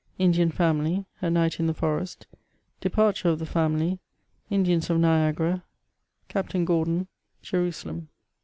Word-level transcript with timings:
INDIAN 0.17 0.49
FAMILY— 0.49 1.05
A 1.21 1.29
NIGHT 1.29 1.59
IN 1.59 1.67
THE 1.67 1.75
FOBE8T— 1.75 2.23
^DEPABTURB 2.81 3.25
OF 3.33 3.37
THE 3.37 3.45
FAHILT— 3.45 3.99
INDIANS 4.49 4.89
OF 4.89 4.99
NIAGARA— 4.99 5.61
CAPTAIN 6.27 6.65
GORDON— 6.65 7.05
^JERUSALEM. 7.43 8.07